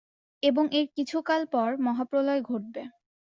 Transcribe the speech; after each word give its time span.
এবং 0.43 0.63
এর 0.71 0.85
কিছুকাল 0.95 1.41
পর 1.53 1.69
মহাপ্রলয় 1.85 2.41
ঘটবে। 2.43 2.81